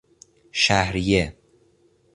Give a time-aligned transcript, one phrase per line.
[0.51, 1.35] شهریه